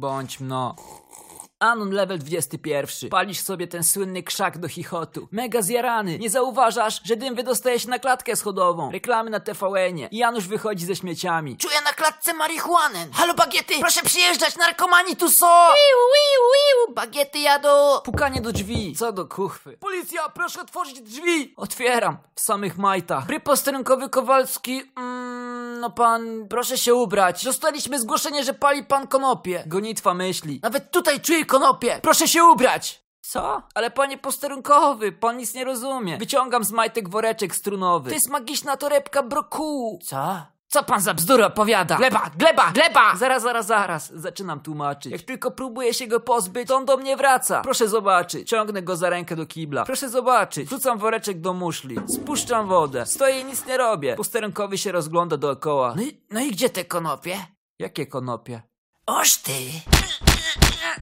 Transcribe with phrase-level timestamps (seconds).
[0.00, 0.76] Bądź mno.
[1.58, 3.10] Anon level 21.
[3.10, 5.28] Palisz sobie ten słynny krzak do chichotu.
[5.32, 6.18] Mega zjarany.
[6.18, 8.90] Nie zauważasz, że dym wydostaje się na klatkę schodową.
[8.92, 10.08] Reklamy na TVN-ie.
[10.10, 11.56] I Janusz wychodzi ze śmieciami.
[11.56, 13.06] Czuję na klatce marihuanę.
[13.12, 15.46] Halo bagiety, proszę przyjeżdżać, narkomani tu są!
[15.46, 16.42] Wiu, wiu,
[16.88, 16.94] wiu.
[16.94, 18.00] Bagiety jadą!
[18.04, 18.94] Pukanie do drzwi.
[18.98, 19.76] Co do kuchwy.
[19.80, 21.54] Policja, proszę otworzyć drzwi.
[21.56, 22.16] Otwieram.
[22.34, 23.26] W samych majtach.
[23.26, 24.82] Bry posterunkowy Kowalski.
[24.96, 25.25] Mm,
[25.86, 27.44] no pan, proszę się ubrać.
[27.44, 29.62] Dostaliśmy zgłoszenie, że pali pan konopie.
[29.66, 30.60] Gonitwa myśli.
[30.62, 31.98] Nawet tutaj czuję konopie.
[32.02, 33.02] Proszę się ubrać.
[33.20, 33.62] Co?
[33.74, 36.18] Ale panie posterunkowy, pan nic nie rozumie.
[36.18, 38.10] Wyciągam z majtek woreczek strunowy.
[38.10, 39.98] To jest magiczna torebka brokułu.
[40.02, 40.46] Co?
[40.68, 41.96] Co pan za bzdury opowiada?
[41.96, 43.16] Gleba, gleba, gleba!
[43.16, 44.12] Zaraz, zaraz, zaraz.
[44.14, 45.12] Zaczynam tłumaczyć.
[45.12, 47.60] Jak tylko próbuję się go pozbyć, to on do mnie wraca.
[47.62, 48.48] Proszę zobaczyć.
[48.48, 49.84] Ciągnę go za rękę do kibla.
[49.84, 50.68] Proszę zobaczyć.
[50.68, 51.96] Wrzucam woreczek do muszli.
[52.08, 53.06] Spuszczam wodę.
[53.06, 54.16] Stoję i nic nie robię.
[54.16, 55.94] Posterunkowy się rozgląda dookoła.
[55.96, 57.36] No i, no i gdzie te konopie?
[57.78, 58.62] Jakie konopie?
[59.06, 59.52] Oż ty!